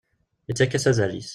[0.49, 1.29] Yettak-as azal-is.